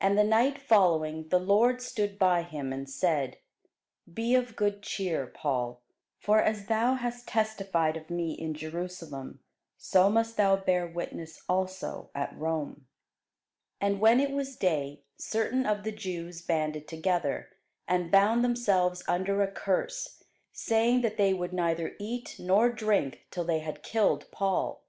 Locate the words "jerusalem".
8.54-9.40